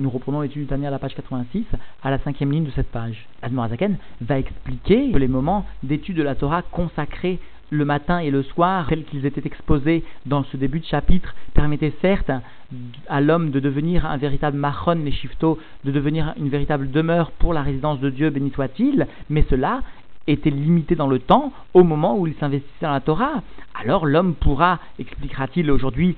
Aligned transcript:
Nous 0.00 0.08
reprenons 0.08 0.40
l'étude 0.40 0.72
à 0.72 0.78
la 0.78 0.98
page 0.98 1.14
86, 1.14 1.66
à 2.02 2.10
la 2.10 2.18
cinquième 2.20 2.50
ligne 2.50 2.64
de 2.64 2.70
cette 2.70 2.90
page. 2.90 3.26
Admorazaken 3.42 3.98
va 4.22 4.38
expliquer 4.38 5.12
que 5.12 5.18
les 5.18 5.28
moments 5.28 5.66
d'étude 5.82 6.16
de 6.16 6.22
la 6.22 6.34
Torah 6.34 6.62
consacrés 6.62 7.38
le 7.68 7.84
matin 7.84 8.18
et 8.18 8.30
le 8.30 8.42
soir, 8.42 8.86
tels 8.88 9.04
qu'ils 9.04 9.26
étaient 9.26 9.46
exposés 9.46 10.02
dans 10.24 10.42
ce 10.44 10.56
début 10.56 10.80
de 10.80 10.86
chapitre, 10.86 11.34
permettaient 11.52 11.92
certes 12.00 12.30
à 13.08 13.20
l'homme 13.20 13.50
de 13.50 13.60
devenir 13.60 14.06
un 14.06 14.16
véritable 14.16 14.56
machon 14.56 14.94
les 15.04 15.12
shifto, 15.12 15.58
de 15.84 15.92
devenir 15.92 16.32
une 16.38 16.48
véritable 16.48 16.90
demeure 16.90 17.30
pour 17.32 17.52
la 17.52 17.62
résidence 17.62 18.00
de 18.00 18.08
Dieu, 18.08 18.30
béni 18.30 18.50
soit-il, 18.52 19.06
mais 19.28 19.44
cela 19.50 19.82
était 20.26 20.48
limité 20.48 20.94
dans 20.94 21.08
le 21.08 21.18
temps 21.18 21.52
au 21.74 21.84
moment 21.84 22.18
où 22.18 22.26
il 22.26 22.34
s'investissait 22.36 22.86
dans 22.86 22.92
la 22.92 23.00
Torah. 23.00 23.42
Alors 23.74 24.06
l'homme 24.06 24.34
pourra, 24.34 24.78
expliquera-t-il 24.98 25.70
aujourd'hui, 25.70 26.16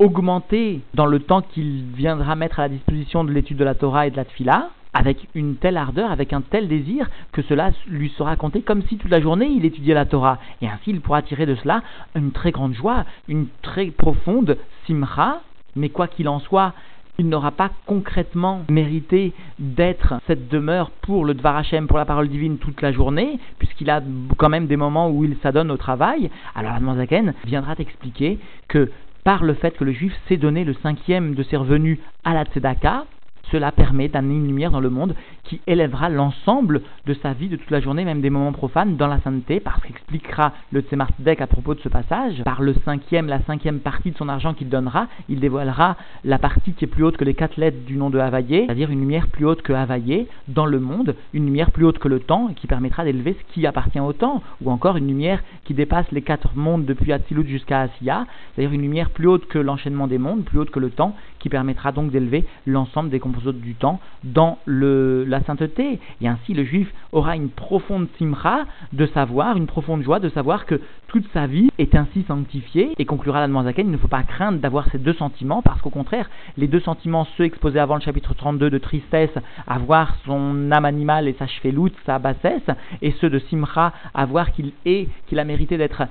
augmenter 0.00 0.80
dans 0.94 1.06
le 1.06 1.20
temps 1.20 1.42
qu'il 1.42 1.84
viendra 1.94 2.34
mettre 2.34 2.58
à 2.58 2.62
la 2.62 2.68
disposition 2.70 3.22
de 3.22 3.30
l'étude 3.30 3.58
de 3.58 3.64
la 3.64 3.74
Torah 3.74 4.06
et 4.06 4.10
de 4.10 4.16
la 4.16 4.24
Tfila, 4.24 4.70
avec 4.92 5.28
une 5.34 5.56
telle 5.56 5.76
ardeur, 5.76 6.10
avec 6.10 6.32
un 6.32 6.40
tel 6.40 6.66
désir, 6.66 7.08
que 7.32 7.42
cela 7.42 7.70
lui 7.86 8.08
sera 8.16 8.34
compté 8.34 8.62
comme 8.62 8.82
si 8.82 8.96
toute 8.96 9.10
la 9.10 9.20
journée 9.20 9.46
il 9.46 9.64
étudiait 9.64 9.94
la 9.94 10.06
Torah. 10.06 10.38
Et 10.62 10.66
ainsi 10.66 10.90
il 10.90 11.00
pourra 11.00 11.22
tirer 11.22 11.46
de 11.46 11.54
cela 11.54 11.82
une 12.16 12.32
très 12.32 12.50
grande 12.50 12.74
joie, 12.74 13.04
une 13.28 13.46
très 13.62 13.86
profonde 13.86 14.56
simcha, 14.86 15.42
mais 15.76 15.90
quoi 15.90 16.08
qu'il 16.08 16.28
en 16.28 16.40
soit, 16.40 16.72
il 17.18 17.28
n'aura 17.28 17.50
pas 17.50 17.70
concrètement 17.84 18.62
mérité 18.70 19.34
d'être 19.58 20.14
cette 20.26 20.48
demeure 20.48 20.90
pour 21.02 21.26
le 21.26 21.34
Dvar 21.34 21.58
Hashem, 21.58 21.86
pour 21.86 21.98
la 21.98 22.06
parole 22.06 22.28
divine 22.28 22.56
toute 22.56 22.80
la 22.80 22.92
journée, 22.92 23.38
puisqu'il 23.58 23.90
a 23.90 24.00
quand 24.38 24.48
même 24.48 24.66
des 24.66 24.78
moments 24.78 25.10
où 25.10 25.24
il 25.24 25.36
s'adonne 25.42 25.70
au 25.70 25.76
travail. 25.76 26.30
Alors 26.54 26.72
Admanzaken 26.72 27.34
viendra 27.44 27.76
t'expliquer 27.76 28.38
que 28.68 28.90
par 29.24 29.44
le 29.44 29.54
fait 29.54 29.76
que 29.76 29.84
le 29.84 29.92
juif 29.92 30.12
s'est 30.28 30.36
donné 30.36 30.64
le 30.64 30.74
cinquième 30.74 31.34
de 31.34 31.42
ses 31.42 31.56
revenus 31.56 31.98
à 32.24 32.34
la 32.34 32.44
Tzedaka, 32.44 33.06
cela 33.50 33.72
permet 33.72 34.08
d'amener 34.08 34.34
une 34.34 34.46
lumière 34.46 34.70
dans 34.70 34.80
le 34.80 34.90
monde 34.90 35.14
qui 35.44 35.60
élèvera 35.66 36.08
l'ensemble 36.08 36.82
de 37.06 37.14
sa 37.14 37.32
vie 37.32 37.48
de 37.48 37.56
toute 37.56 37.70
la 37.70 37.80
journée, 37.80 38.04
même 38.04 38.20
des 38.20 38.30
moments 38.30 38.52
profanes, 38.52 38.96
dans 38.96 39.06
la 39.06 39.20
sainteté, 39.20 39.60
parce 39.60 39.82
qu'expliquera 39.82 40.52
le 40.70 40.80
Tzemar 40.80 41.08
à 41.26 41.46
propos 41.46 41.74
de 41.74 41.80
ce 41.80 41.88
passage. 41.88 42.42
Par 42.44 42.62
le 42.62 42.74
cinquième, 42.84 43.26
la 43.26 43.40
cinquième 43.42 43.80
partie 43.80 44.10
de 44.10 44.16
son 44.16 44.28
argent 44.28 44.54
qu'il 44.54 44.68
donnera, 44.68 45.08
il 45.28 45.40
dévoilera 45.40 45.96
la 46.24 46.38
partie 46.38 46.72
qui 46.72 46.84
est 46.84 46.88
plus 46.88 47.04
haute 47.04 47.16
que 47.16 47.24
les 47.24 47.34
quatre 47.34 47.56
lettres 47.56 47.84
du 47.86 47.96
nom 47.96 48.10
de 48.10 48.18
Havaillé, 48.18 48.64
c'est-à-dire 48.66 48.90
une 48.90 49.00
lumière 49.00 49.28
plus 49.28 49.46
haute 49.46 49.62
que 49.62 49.72
Havaillé 49.72 50.28
dans 50.48 50.66
le 50.66 50.80
monde, 50.80 51.14
une 51.32 51.46
lumière 51.46 51.70
plus 51.70 51.84
haute 51.84 51.98
que 51.98 52.08
le 52.08 52.20
temps, 52.20 52.50
qui 52.54 52.66
permettra 52.66 53.04
d'élever 53.04 53.36
ce 53.38 53.54
qui 53.54 53.66
appartient 53.66 54.00
au 54.00 54.12
temps, 54.12 54.42
ou 54.62 54.70
encore 54.70 54.96
une 54.96 55.06
lumière 55.06 55.42
qui 55.64 55.74
dépasse 55.74 56.10
les 56.12 56.22
quatre 56.22 56.50
mondes 56.54 56.84
depuis 56.84 57.12
Atzilut 57.12 57.46
jusqu'à 57.46 57.82
Asiya, 57.82 58.26
c'est-à-dire 58.54 58.72
une 58.72 58.82
lumière 58.82 59.10
plus 59.10 59.26
haute 59.26 59.46
que 59.46 59.58
l'enchaînement 59.58 60.06
des 60.06 60.18
mondes, 60.18 60.44
plus 60.44 60.58
haute 60.58 60.70
que 60.70 60.80
le 60.80 60.90
temps, 60.90 61.14
qui 61.40 61.48
permettra 61.48 61.90
donc 61.90 62.10
d'élever 62.10 62.44
l'ensemble 62.66 63.10
des 63.10 63.18
composantes 63.18 63.60
du 63.60 63.74
temps 63.74 64.00
dans 64.22 64.58
la 64.66 65.42
sainteté. 65.44 65.98
Et 66.20 66.28
ainsi, 66.28 66.54
le 66.54 66.64
juif 66.64 66.92
aura 67.12 67.34
une 67.34 67.48
profonde 67.48 68.06
simra 68.18 68.60
de 68.92 69.06
savoir, 69.06 69.56
une 69.56 69.66
profonde 69.66 70.02
joie 70.02 70.20
de 70.20 70.28
savoir 70.28 70.66
que 70.66 70.80
toute 71.08 71.26
sa 71.32 71.46
vie 71.46 71.68
est 71.78 71.94
ainsi 71.94 72.24
sanctifiée. 72.28 72.92
Et 72.98 73.04
conclura 73.04 73.46
la 73.46 73.62
Zaken, 73.64 73.86
il 73.86 73.92
ne 73.92 73.96
faut 73.96 74.08
pas 74.08 74.22
craindre 74.22 74.58
d'avoir 74.58 74.86
ces 74.90 74.98
deux 74.98 75.14
sentiments, 75.14 75.62
parce 75.62 75.80
qu'au 75.80 75.90
contraire, 75.90 76.30
les 76.56 76.68
deux 76.68 76.80
sentiments, 76.80 77.26
ceux 77.36 77.44
exposés 77.44 77.80
avant 77.80 77.96
le 77.96 78.00
chapitre 78.00 78.34
32 78.34 78.70
de 78.70 78.78
tristesse, 78.78 79.30
avoir 79.66 80.14
son 80.24 80.70
âme 80.70 80.84
animale 80.84 81.26
et 81.26 81.34
sa 81.38 81.46
cheveloute, 81.46 81.94
sa 82.06 82.18
bassesse, 82.18 82.68
et 83.02 83.12
ceux 83.20 83.30
de 83.30 83.38
simra, 83.38 83.92
avoir 84.14 84.52
qu'il 84.52 84.72
est, 84.84 85.08
qu'il 85.26 85.38
a 85.38 85.44
mérité 85.44 85.78
d'être 85.78 86.02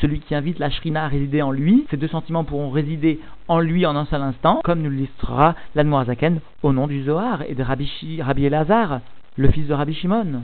celui 0.00 0.20
qui 0.20 0.34
invite 0.34 0.58
la 0.58 0.70
Shrina 0.70 1.04
à 1.04 1.08
résider 1.08 1.42
en 1.42 1.50
lui, 1.50 1.86
ces 1.90 1.96
deux 1.96 2.08
sentiments 2.08 2.44
pourront 2.44 2.70
résider 2.70 3.20
en 3.48 3.60
lui 3.60 3.86
en 3.86 3.96
un 3.96 4.06
seul 4.06 4.22
instant, 4.22 4.60
comme 4.64 4.82
nous 4.82 4.90
l'illustrera 4.90 5.54
l'Admorazaken 5.74 6.40
au 6.62 6.72
nom 6.72 6.86
du 6.86 7.04
Zohar 7.04 7.42
et 7.42 7.54
de 7.54 7.62
Rabbi, 7.62 8.20
Rabbi 8.20 8.44
Elazar, 8.44 9.00
le 9.36 9.50
fils 9.50 9.66
de 9.66 9.74
Rabbi 9.74 9.94
Shimon. 9.94 10.42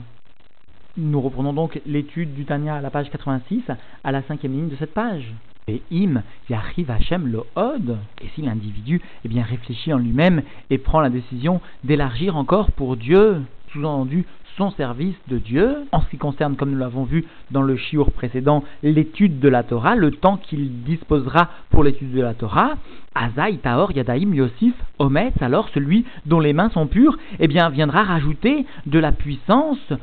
Nous 0.97 1.21
reprenons 1.21 1.53
donc 1.53 1.79
l'étude 1.85 2.33
du 2.33 2.45
Tanya 2.45 2.75
à 2.75 2.81
la 2.81 2.89
page 2.89 3.09
86, 3.09 3.63
à 4.03 4.11
la 4.11 4.21
cinquième 4.23 4.53
ligne 4.53 4.69
de 4.69 4.75
cette 4.75 4.93
page. 4.93 5.31
Et 5.67 5.81
im 5.91 6.23
yachiv 6.49 6.89
Hashem 6.89 7.27
lo 7.27 7.45
od. 7.55 7.97
Et 8.21 8.27
si 8.33 8.41
l'individu 8.41 9.01
eh 9.23 9.27
bien, 9.27 9.43
réfléchit 9.43 9.93
en 9.93 9.99
lui-même 9.99 10.41
et 10.69 10.79
prend 10.79 10.99
la 10.99 11.09
décision 11.09 11.61
d'élargir 11.83 12.35
encore 12.35 12.71
pour 12.71 12.97
Dieu, 12.97 13.41
sous-entendu 13.71 14.25
son 14.57 14.71
service 14.71 15.15
de 15.27 15.37
Dieu, 15.37 15.85
en 15.91 16.01
ce 16.01 16.09
qui 16.09 16.17
concerne, 16.17 16.55
comme 16.55 16.71
nous 16.71 16.77
l'avons 16.77 17.03
vu 17.03 17.25
dans 17.51 17.61
le 17.61 17.75
chiour 17.75 18.11
précédent, 18.11 18.63
l'étude 18.83 19.39
de 19.39 19.49
la 19.49 19.63
Torah, 19.63 19.95
le 19.95 20.11
temps 20.11 20.37
qu'il 20.37 20.83
disposera 20.83 21.49
pour 21.69 21.83
l'étude 21.83 22.11
de 22.11 22.21
la 22.21 22.33
Torah, 22.33 22.75
Azaï 23.15 23.57
Taor 23.57 23.91
Yadaim 23.91 24.33
Yosif 24.33 24.73
Omet, 24.97 25.33
alors 25.41 25.69
celui 25.69 26.05
dont 26.25 26.39
les 26.39 26.53
mains 26.53 26.69
sont 26.69 26.87
pures, 26.87 27.17
eh 27.39 27.47
bien 27.47 27.69
viendra 27.69 28.03
rajouter 28.03 28.65
de 28.85 28.99
la 28.99 29.11
puissance 29.11 29.93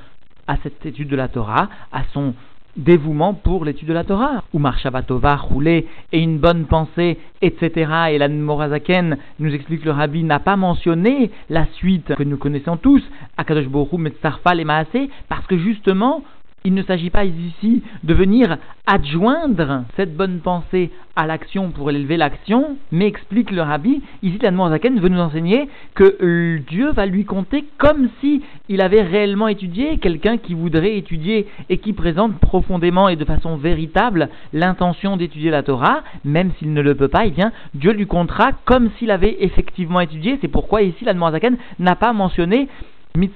à 0.46 0.56
cette 0.62 0.84
étude 0.86 1.08
de 1.08 1.16
la 1.16 1.28
Torah, 1.28 1.68
à 1.92 2.04
son 2.12 2.34
dévouement 2.76 3.34
pour 3.34 3.64
l'étude 3.64 3.88
de 3.88 3.92
la 3.92 4.04
Torah. 4.04 4.42
Ou 4.52 4.58
Marshavatova, 4.58 5.36
rouler 5.36 5.86
et 6.12 6.20
une 6.20 6.38
bonne 6.38 6.66
pensée, 6.66 7.18
etc. 7.42 7.90
Et 8.10 8.18
la 8.18 8.28
Morazaken 8.28 9.16
nous 9.38 9.54
explique 9.54 9.80
que 9.80 9.86
le 9.86 9.92
rabbi 9.92 10.22
n'a 10.24 10.38
pas 10.38 10.56
mentionné 10.56 11.30
la 11.50 11.66
suite 11.74 12.14
que 12.14 12.22
nous 12.22 12.36
connaissons 12.36 12.76
tous, 12.76 13.02
Akadosh 13.36 13.68
Bohu 13.68 13.98
Metzarfa 13.98 14.54
et 14.54 14.64
Maasé, 14.64 15.10
parce 15.28 15.46
que 15.46 15.58
justement, 15.58 16.22
il 16.66 16.74
ne 16.74 16.82
s'agit 16.82 17.10
pas 17.10 17.24
ici 17.24 17.84
de 18.02 18.12
venir 18.12 18.58
adjoindre 18.88 19.84
cette 19.94 20.16
bonne 20.16 20.40
pensée 20.40 20.90
à 21.14 21.24
l'action 21.24 21.70
pour 21.70 21.90
élever 21.90 22.16
l'action, 22.16 22.76
mais 22.90 23.06
explique 23.06 23.52
le 23.52 23.62
rabbi, 23.62 24.02
ici 24.24 24.38
Zaken 24.42 24.98
veut 24.98 25.08
nous 25.08 25.20
enseigner 25.20 25.68
que 25.94 26.58
Dieu 26.68 26.90
va 26.90 27.06
lui 27.06 27.24
compter 27.24 27.64
comme 27.78 28.08
si 28.20 28.42
il 28.68 28.80
avait 28.80 29.02
réellement 29.02 29.46
étudié, 29.46 29.98
quelqu'un 29.98 30.38
qui 30.38 30.54
voudrait 30.54 30.96
étudier 30.96 31.46
et 31.68 31.78
qui 31.78 31.92
présente 31.92 32.36
profondément 32.40 33.08
et 33.08 33.16
de 33.16 33.24
façon 33.24 33.56
véritable 33.56 34.28
l'intention 34.52 35.16
d'étudier 35.16 35.52
la 35.52 35.62
Torah, 35.62 36.02
même 36.24 36.50
s'il 36.58 36.72
ne 36.72 36.82
le 36.82 36.96
peut 36.96 37.08
pas, 37.08 37.26
eh 37.26 37.30
bien 37.30 37.52
Dieu 37.74 37.92
lui 37.92 38.08
comptera 38.08 38.50
comme 38.64 38.90
s'il 38.98 39.12
avait 39.12 39.36
effectivement 39.38 40.00
étudié. 40.00 40.38
C'est 40.40 40.48
pourquoi 40.48 40.82
ici 40.82 41.04
Zaken 41.04 41.56
n'a 41.78 41.94
pas 41.94 42.12
mentionné 42.12 42.68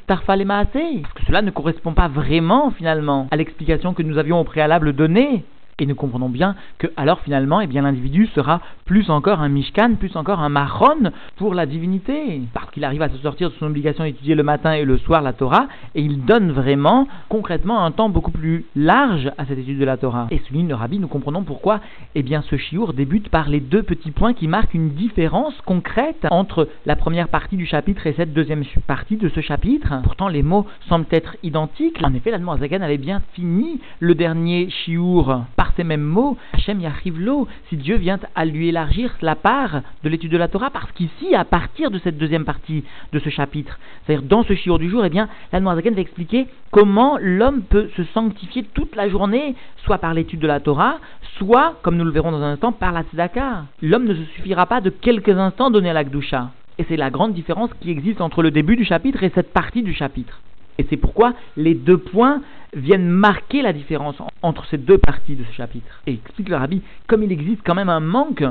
parce 0.07 1.15
que 1.15 1.23
cela 1.27 1.43
ne 1.43 1.51
correspond 1.51 1.95
pas 1.95 2.09
vraiment 2.09 2.71
finalement 2.71 3.29
à 3.31 3.37
l'explication 3.37 3.95
que 3.95 4.03
nous 4.03 4.19
avions 4.19 4.41
au 4.41 4.45
préalable 4.45 4.93
donnée 4.93 5.45
et 5.81 5.87
nous 5.87 5.95
comprenons 5.95 6.29
bien 6.29 6.55
que 6.79 6.87
alors 6.97 7.21
finalement, 7.21 7.61
eh 7.61 7.67
bien 7.67 7.83
l'individu 7.83 8.27
sera 8.35 8.61
plus 8.85 9.11
encore 9.11 9.41
un 9.41 9.49
mishkan, 9.49 9.95
plus 9.99 10.15
encore 10.15 10.41
un 10.41 10.49
marron 10.49 11.11
pour 11.37 11.55
la 11.55 11.67
divinité, 11.67 12.43
parce 12.53 12.71
qu'il 12.71 12.85
arrive 12.85 13.03
à 13.03 13.09
se 13.09 13.17
sortir 13.19 13.51
de 13.51 13.55
son 13.55 13.67
obligation 13.67 14.05
d'étudier 14.05 14.35
le 14.35 14.43
matin 14.43 14.73
et 14.73 14.85
le 14.85 14.99
soir 14.99 15.23
la 15.23 15.33
Torah, 15.33 15.67
et 15.95 16.03
il 16.03 16.25
donne 16.25 16.53
vraiment, 16.53 17.09
concrètement, 17.29 17.85
un 17.85 17.91
temps 17.91 18.09
beaucoup 18.09 18.31
plus 18.31 18.65
large 18.77 19.31
à 19.39 19.47
cette 19.47 19.59
étude 19.59 19.79
de 19.79 19.85
la 19.85 19.97
Torah. 19.97 20.27
Et 20.31 20.39
souligne 20.47 20.69
le 20.69 20.75
rabbi, 20.75 20.99
nous 20.99 21.09
comprenons 21.09 21.43
pourquoi, 21.43 21.81
eh 22.15 22.23
bien 22.23 22.43
ce 22.43 22.57
chiour 22.57 22.93
débute 22.93 23.29
par 23.31 23.49
les 23.49 23.61
deux 23.61 23.83
petits 23.83 24.11
points 24.11 24.35
qui 24.35 24.49
marquent 24.49 24.75
une 24.75 24.91
différence 24.91 25.55
concrète 25.65 26.27
entre 26.31 26.69
la 26.85 26.97
première 26.97 27.29
partie 27.29 27.57
du 27.57 27.67
chapitre 27.67 28.07
et 28.07 28.13
cette 28.13 28.35
deuxième 28.35 28.65
partie 28.87 29.17
de 29.17 29.29
ce 29.29 29.41
chapitre. 29.41 29.95
Pourtant, 30.03 30.29
les 30.29 30.43
mots 30.43 30.67
semblent 30.89 31.07
être 31.11 31.37
identiques. 31.43 32.01
En 32.05 32.13
effet, 32.13 32.31
la 32.31 32.39
Zagan 32.59 32.83
avait 32.83 32.99
bien 32.99 33.23
fini 33.33 33.81
le 34.01 34.15
dernier 34.15 34.69
chiour 34.69 35.45
ces 35.77 35.85
mêmes 35.85 36.03
mots, 36.03 36.37
Hachem 36.53 36.81
Yachivlo, 36.81 37.49
si 37.69 37.77
Dieu 37.77 37.97
vient 37.97 38.19
à 38.35 38.45
lui 38.45 38.69
élargir 38.69 39.15
la 39.23 39.37
part 39.37 39.83
de 40.03 40.09
l'étude 40.09 40.33
de 40.33 40.37
la 40.37 40.49
Torah, 40.49 40.71
parce 40.71 40.91
qu'ici, 40.93 41.35
à 41.35 41.45
partir 41.45 41.91
de 41.91 41.99
cette 41.99 42.19
deuxième 42.19 42.45
partie 42.45 42.85
de 43.13 43.19
ce 43.19 43.31
chapitre, 43.31 43.79
c'est-à-dire 44.05 44.27
dans 44.27 44.43
ce 44.43 44.55
shiur 44.55 44.79
du 44.79 44.89
jour, 44.89 45.05
eh 45.05 45.11
bien, 45.11 45.29
la 45.53 45.61
va 45.61 45.81
expliquer 45.81 46.47
comment 46.71 47.19
l'homme 47.21 47.63
peut 47.63 47.91
se 47.97 48.05
sanctifier 48.15 48.65
toute 48.75 48.97
la 48.97 49.09
journée, 49.09 49.55
soit 49.85 49.99
par 49.99 50.15
l'étude 50.15 50.41
de 50.41 50.47
la 50.47 50.61
Torah, 50.61 50.99
soit, 51.39 51.77
comme 51.83 51.97
nous 51.97 52.05
le 52.05 52.11
verrons 52.11 52.33
dans 52.33 52.43
un 52.43 52.53
instant, 52.53 52.73
par 52.73 52.93
la 52.93 53.03
tzedaka. 53.03 53.65
L'homme 53.83 54.05
ne 54.05 54.15
se 54.15 54.25
suffira 54.35 54.67
pas 54.67 54.81
de 54.81 54.91
quelques 54.91 55.37
instants 55.37 55.71
donnés 55.71 55.91
à 55.91 55.95
la 55.95 56.05
Gdusha. 56.05 56.51
Et 56.79 56.85
c'est 56.89 56.97
la 56.97 57.11
grande 57.11 57.35
différence 57.35 57.71
qui 57.81 57.91
existe 57.91 58.21
entre 58.21 58.43
le 58.43 58.51
début 58.51 58.77
du 58.77 58.85
chapitre 58.85 59.23
et 59.23 59.33
cette 59.35 59.53
partie 59.53 59.83
du 59.83 59.93
chapitre. 59.93 60.41
Et 60.81 60.87
c'est 60.89 60.97
pourquoi 60.97 61.35
les 61.59 61.75
deux 61.75 61.99
points 61.99 62.41
viennent 62.75 63.11
marquer 63.11 63.61
la 63.61 63.75
différence 63.75 64.17
entre 64.41 64.65
ces 64.65 64.79
deux 64.79 64.97
parties 64.97 65.37
de 65.37 65.45
ce 65.45 65.53
chapitre. 65.53 66.01
Et 66.07 66.15
explique 66.15 66.49
le 66.49 66.57
rabbi, 66.57 66.81
comme 67.07 67.23
il 67.23 67.31
existe 67.31 67.61
quand 67.67 67.75
même 67.75 67.91
un 67.91 68.01
manque 68.01 68.45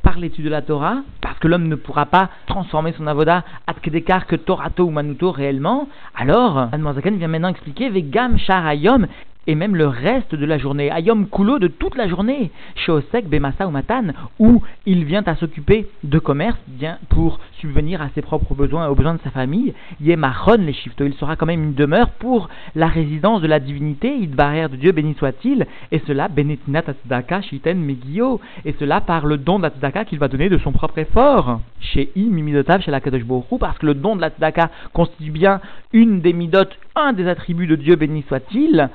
par 0.00 0.16
l'étude 0.16 0.44
de 0.44 0.50
la 0.50 0.62
Torah, 0.62 0.98
parce 1.20 1.36
que 1.40 1.48
l'homme 1.48 1.66
ne 1.66 1.74
pourra 1.74 2.06
pas 2.06 2.30
transformer 2.46 2.92
son 2.96 3.08
avoda 3.08 3.42
ad 3.66 3.74
que 3.80 4.36
Torato 4.36 4.84
ou 4.84 4.90
Manuto 4.90 5.32
réellement, 5.32 5.88
alors 6.14 6.68
Zaken 6.94 7.16
vient 7.16 7.26
maintenant 7.26 7.48
expliquer 7.48 7.88
Vegam 7.88 8.38
Sharayom 8.38 9.08
et 9.46 9.54
même 9.54 9.76
le 9.76 9.86
reste 9.86 10.34
de 10.34 10.46
la 10.46 10.58
journée, 10.58 10.90
ayom 10.90 11.26
kulo 11.26 11.58
de 11.58 11.68
toute 11.68 11.96
la 11.96 12.08
journée, 12.08 12.50
Osek 12.86 13.28
bemasa 13.28 13.66
ou 13.66 13.70
matan, 13.70 14.08
où 14.38 14.62
il 14.86 15.04
vient 15.04 15.22
à 15.26 15.36
s'occuper 15.36 15.88
de 16.02 16.18
commerce 16.18 16.58
bien 16.68 16.98
pour 17.08 17.40
subvenir 17.60 18.02
à 18.02 18.08
ses 18.14 18.22
propres 18.22 18.54
besoins 18.54 18.86
et 18.86 18.88
aux 18.88 18.94
besoins 18.94 19.14
de 19.14 19.20
sa 19.22 19.30
famille, 19.30 19.74
yemachon 20.00 20.58
les 20.58 20.72
shifto, 20.72 21.04
il 21.04 21.14
sera 21.14 21.36
quand 21.36 21.46
même 21.46 21.62
une 21.62 21.74
demeure 21.74 22.10
pour 22.10 22.48
la 22.74 22.86
résidence 22.86 23.40
de 23.42 23.46
la 23.46 23.60
divinité, 23.60 24.26
barrière 24.26 24.68
de 24.68 24.76
Dieu 24.76 24.92
béni 24.92 25.14
soit-il, 25.14 25.66
et 25.92 26.00
cela 26.06 26.28
benetinat 26.28 26.82
tzedaka 26.82 27.42
shiten 27.42 27.78
megio, 27.78 28.40
et 28.64 28.74
cela 28.78 29.00
par 29.00 29.26
le 29.26 29.38
don 29.38 29.60
tzedaka 29.60 30.04
qu'il 30.04 30.18
va 30.18 30.28
donner 30.28 30.48
de 30.48 30.58
son 30.58 30.72
propre 30.72 30.98
effort, 30.98 31.60
chez 31.80 32.10
I 32.16 32.24
mimidotav 32.24 32.82
chez 32.82 32.90
la 32.90 33.00
Kadosh 33.00 33.24
parce 33.58 33.78
que 33.78 33.86
le 33.86 33.94
don 33.94 34.16
de 34.16 34.20
la 34.20 34.30
tzedaka 34.30 34.70
constitue 34.92 35.30
bien 35.30 35.60
une 35.92 36.20
des 36.20 36.32
midotes, 36.32 36.76
un 36.96 37.12
des 37.12 37.26
attributs 37.28 37.66
de 37.66 37.76
Dieu 37.76 37.96
béni 37.96 38.24
soit-il, 38.28 38.88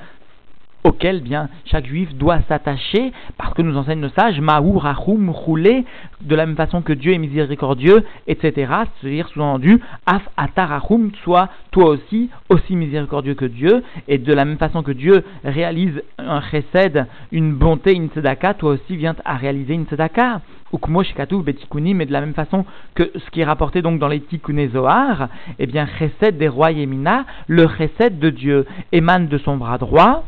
auquel 0.84 1.20
bien 1.20 1.48
chaque 1.64 1.86
juif 1.86 2.14
doit 2.14 2.40
s'attacher, 2.48 3.12
parce 3.36 3.54
que 3.54 3.62
nous 3.62 3.76
enseignent 3.76 4.00
nos 4.00 4.10
sages, 4.10 4.40
Maou, 4.40 4.78
Rachum, 4.78 5.30
Roulé, 5.30 5.84
de 6.22 6.34
la 6.34 6.46
même 6.46 6.56
façon 6.56 6.82
que 6.82 6.92
Dieu 6.92 7.12
est 7.12 7.18
miséricordieux, 7.18 8.04
etc. 8.26 8.72
C'est-à-dire 9.00 9.28
sous-entendu, 9.28 9.80
Af 10.06 10.22
Atarachum, 10.36 11.10
soit 11.22 11.48
toi 11.70 11.90
aussi, 11.90 12.30
aussi 12.48 12.76
miséricordieux 12.76 13.34
que 13.34 13.44
Dieu, 13.44 13.82
et 14.08 14.18
de 14.18 14.32
la 14.32 14.44
même 14.44 14.58
façon 14.58 14.82
que 14.82 14.92
Dieu 14.92 15.24
réalise 15.44 16.02
un 16.18 16.40
chesed, 16.40 17.06
une 17.32 17.54
bonté, 17.54 17.92
une 17.92 18.08
tzedaka, 18.08 18.54
toi 18.54 18.72
aussi 18.72 18.96
viens 18.96 19.14
à 19.24 19.36
réaliser 19.36 19.74
une 19.74 19.84
tzedaka. 19.84 20.40
Ukmo 20.72 21.02
Shekatu 21.02 21.42
Betikuni, 21.42 21.94
mais 21.94 22.06
de 22.06 22.12
la 22.12 22.20
même 22.20 22.34
façon 22.34 22.64
que 22.94 23.10
ce 23.14 23.30
qui 23.30 23.40
est 23.40 23.44
rapporté 23.44 23.82
donc 23.82 23.98
dans 23.98 24.06
les 24.06 24.20
Tikkuné 24.20 24.68
Zohar, 24.68 25.28
eh 25.58 25.66
bien, 25.66 25.86
chesed 25.98 26.38
des 26.38 26.48
rois 26.48 26.70
Yemina, 26.70 27.24
le 27.48 27.66
chesed 27.66 28.18
de 28.18 28.30
Dieu 28.30 28.66
émane 28.92 29.26
de 29.26 29.38
son 29.38 29.56
bras 29.56 29.78
droit, 29.78 30.24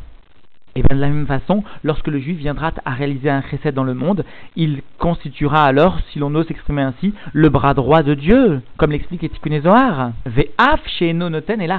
et 0.74 0.82
bien 0.82 0.96
de 0.96 1.00
la 1.00 1.08
même 1.08 1.26
façon, 1.26 1.62
lorsque 1.82 2.08
le 2.08 2.18
juif 2.18 2.38
viendra 2.38 2.72
à 2.84 2.90
réaliser 2.92 3.28
un 3.28 3.42
chesed 3.42 3.74
dans 3.74 3.84
le 3.84 3.94
monde, 3.94 4.24
il 4.56 4.82
constituera 4.98 5.64
alors, 5.64 5.98
si 6.10 6.18
l'on 6.18 6.34
ose 6.34 6.46
s'exprimer 6.46 6.82
ainsi, 6.82 7.12
le 7.32 7.48
bras 7.48 7.74
droit 7.74 8.02
de 8.02 8.14
Dieu, 8.14 8.60
comme 8.78 8.92
l'explique 8.92 9.24
Etikune 9.24 9.60
Zohar. 9.60 10.12
Ve'af 10.26 10.80
noten 11.12 11.60
et 11.60 11.66
la 11.66 11.78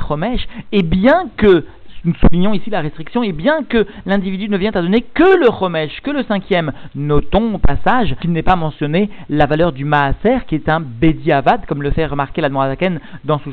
et 0.72 0.84
bien 0.84 1.30
que 1.38 1.66
nous 2.06 2.14
soulignons 2.16 2.54
ici 2.54 2.70
la 2.70 2.82
restriction, 2.82 3.24
et 3.24 3.32
bien 3.32 3.64
que 3.64 3.86
l'individu 4.06 4.50
ne 4.50 4.58
vient 4.58 4.72
à 4.72 4.82
donner 4.82 5.02
que 5.02 5.38
le 5.40 5.52
Chomesh, 5.58 6.02
que 6.02 6.12
le 6.12 6.24
cinquième, 6.24 6.72
notons 6.96 7.56
au 7.56 7.58
passage 7.58 8.16
qu'il 8.22 8.32
n'est 8.32 8.42
pas 8.42 8.56
mentionné 8.56 9.10
la 9.30 9.46
valeur 9.46 9.72
du 9.72 9.86
Maaser, 9.86 10.46
qui 10.48 10.56
est 10.56 10.70
un 10.70 10.82
Bediavad, 10.82 11.66
comme 11.66 11.82
le 11.82 11.92
fait 11.92 12.06
remarquer 12.06 12.42
la 12.42 12.50
Noirzaken 12.50 13.00
dans 13.24 13.40
son 13.40 13.52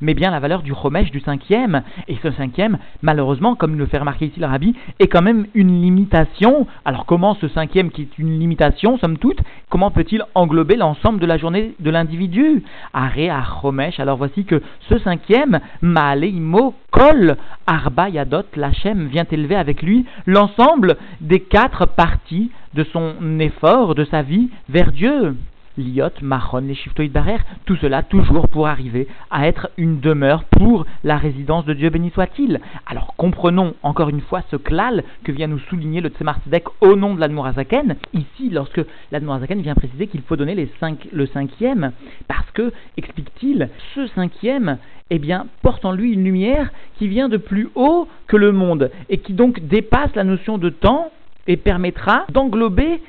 mais 0.00 0.14
bien 0.14 0.30
la 0.30 0.40
valeur 0.40 0.62
du 0.62 0.72
Chomesh 0.74 1.10
du 1.10 1.20
cinquième. 1.20 1.82
Et 2.08 2.16
ce 2.22 2.30
cinquième, 2.32 2.78
malheureusement, 3.02 3.54
comme 3.54 3.76
le 3.76 3.86
fait 3.86 3.98
remarquer 3.98 4.26
ici 4.26 4.40
le 4.40 4.46
Rabbi, 4.46 4.74
est 4.98 5.08
quand 5.08 5.22
même 5.22 5.46
une 5.54 5.80
limitation. 5.80 6.66
Alors 6.84 7.06
comment 7.06 7.34
ce 7.34 7.48
cinquième, 7.48 7.90
qui 7.90 8.02
est 8.02 8.18
une 8.18 8.38
limitation, 8.38 8.98
somme 8.98 9.18
toute, 9.18 9.40
comment 9.68 9.90
peut-il 9.90 10.22
englober 10.34 10.76
l'ensemble 10.76 11.20
de 11.20 11.26
la 11.26 11.38
journée 11.38 11.74
de 11.78 11.90
l'individu? 11.90 12.62
Are 12.92 13.12
à 13.16 13.42
Chomesh. 13.60 14.00
Alors 14.00 14.16
voici 14.16 14.44
que 14.44 14.62
ce 14.88 14.98
cinquième, 14.98 15.60
Maaleimo, 15.82 16.74
colle 16.90 17.36
Arba 17.66 18.08
Yadot, 18.08 18.44
l'Hachem 18.56 19.06
vient 19.08 19.26
élever 19.30 19.56
avec 19.56 19.82
lui 19.82 20.06
l'ensemble 20.26 20.96
des 21.20 21.40
quatre 21.40 21.86
parties 21.86 22.50
de 22.74 22.84
son 22.84 23.38
effort, 23.38 23.94
de 23.94 24.04
sa 24.04 24.22
vie 24.22 24.50
vers 24.68 24.92
Dieu. 24.92 25.36
Liot, 25.78 26.20
Mahon, 26.22 26.62
les 26.98 27.08
Barer, 27.08 27.38
tout 27.64 27.76
cela 27.76 28.02
toujours 28.02 28.48
pour 28.48 28.66
arriver 28.66 29.06
à 29.30 29.46
être 29.46 29.70
une 29.76 30.00
demeure 30.00 30.44
pour 30.44 30.84
la 31.04 31.16
résidence 31.16 31.64
de 31.64 31.74
Dieu 31.74 31.90
béni 31.90 32.10
soit-il. 32.10 32.60
Alors 32.86 33.14
comprenons 33.16 33.74
encore 33.82 34.08
une 34.08 34.20
fois 34.20 34.42
ce 34.50 34.56
klal 34.56 35.04
que 35.24 35.32
vient 35.32 35.46
nous 35.46 35.58
souligner 35.58 36.00
le 36.00 36.08
Tzemar 36.08 36.38
au 36.80 36.96
nom 36.96 37.14
de 37.14 37.20
l'Admorazaken. 37.20 37.96
Ici, 38.12 38.50
lorsque 38.50 38.80
l'Admorazaken 39.12 39.60
vient 39.62 39.74
préciser 39.74 40.06
qu'il 40.06 40.22
faut 40.22 40.36
donner 40.36 40.68
le 41.12 41.26
cinquième, 41.26 41.92
parce 42.28 42.50
que, 42.52 42.72
explique-t-il, 42.96 43.68
ce 43.94 44.06
cinquième 44.08 44.78
eh 45.10 45.18
bien, 45.18 45.46
porte 45.62 45.84
en 45.84 45.92
lui 45.92 46.12
une 46.12 46.24
lumière 46.24 46.70
qui 46.96 47.08
vient 47.08 47.28
de 47.28 47.36
plus 47.36 47.68
haut 47.74 48.08
que 48.26 48.36
le 48.36 48.52
monde 48.52 48.90
et 49.08 49.18
qui 49.18 49.32
donc 49.32 49.60
dépasse 49.60 50.14
la 50.14 50.24
notion 50.24 50.58
de 50.58 50.70
temps 50.70 51.10
et 51.46 51.56
permettra 51.56 52.26
d'englober 52.30 53.00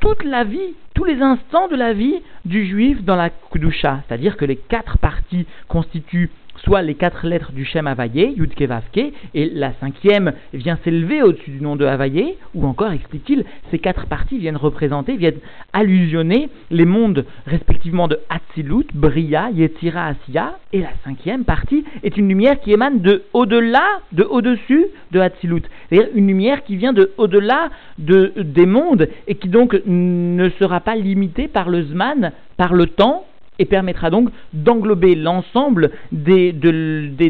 toute 0.00 0.24
la 0.24 0.44
vie, 0.44 0.74
tous 0.94 1.04
les 1.04 1.20
instants 1.22 1.68
de 1.68 1.76
la 1.76 1.92
vie 1.92 2.22
du 2.44 2.66
juif 2.66 3.02
dans 3.02 3.16
la 3.16 3.30
Kudusha. 3.30 4.02
C'est-à-dire 4.06 4.36
que 4.36 4.44
les 4.44 4.56
quatre 4.56 4.98
parties 4.98 5.46
constituent 5.68 6.30
soit 6.64 6.82
les 6.82 6.94
quatre 6.94 7.26
lettres 7.26 7.52
du 7.52 7.64
Shem 7.64 7.86
Havaye, 7.86 8.34
Yudke 8.36 8.62
Vavke, 8.62 9.12
et 9.34 9.50
la 9.54 9.72
cinquième 9.80 10.32
vient 10.52 10.78
s'élever 10.84 11.22
au-dessus 11.22 11.50
du 11.50 11.60
nom 11.60 11.76
de 11.76 11.84
Havaye, 11.84 12.34
ou 12.54 12.66
encore, 12.66 12.92
explique-t-il, 12.92 13.44
ces 13.70 13.78
quatre 13.78 14.06
parties 14.06 14.38
viennent 14.38 14.56
représenter, 14.56 15.16
viennent 15.16 15.40
allusionner 15.72 16.48
les 16.70 16.84
mondes 16.84 17.24
respectivement 17.46 18.08
de 18.08 18.18
Hatzilut, 18.28 18.86
Bria, 18.94 19.50
Yetzira, 19.50 20.06
Asiya, 20.06 20.58
et 20.72 20.80
la 20.80 20.92
cinquième 21.04 21.44
partie 21.44 21.84
est 22.02 22.16
une 22.16 22.28
lumière 22.28 22.60
qui 22.60 22.72
émane 22.72 23.00
de 23.00 23.22
au-delà, 23.32 23.84
de 24.12 24.24
au-dessus 24.24 24.86
de 25.12 25.20
Hatzilut, 25.20 25.62
c'est-à-dire 25.88 26.10
une 26.14 26.26
lumière 26.26 26.64
qui 26.64 26.76
vient 26.76 26.92
de 26.92 27.12
au-delà 27.16 27.70
de, 27.98 28.32
des 28.36 28.66
mondes, 28.66 29.08
et 29.26 29.34
qui 29.34 29.48
donc 29.48 29.80
ne 29.86 30.48
sera 30.58 30.80
pas 30.80 30.96
limitée 30.96 31.48
par 31.48 31.68
le 31.70 31.82
Zman, 31.82 32.32
par 32.56 32.74
le 32.74 32.86
temps, 32.86 33.24
et 33.58 33.64
permettra 33.64 34.10
donc 34.10 34.30
d'englober 34.52 35.14
l'ensemble 35.14 35.90
des, 36.12 36.52